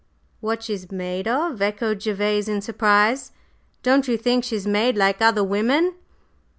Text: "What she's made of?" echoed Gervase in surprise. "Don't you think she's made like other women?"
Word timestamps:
"What 0.39 0.63
she's 0.63 0.91
made 0.91 1.27
of?" 1.27 1.61
echoed 1.61 1.99
Gervase 2.03 2.47
in 2.47 2.61
surprise. 2.61 3.31
"Don't 3.83 4.07
you 4.07 4.17
think 4.17 4.43
she's 4.43 4.65
made 4.65 4.97
like 4.97 5.21
other 5.21 5.43
women?" 5.43 5.93